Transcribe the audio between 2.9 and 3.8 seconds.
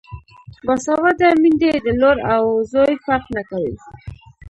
فرق نه کوي.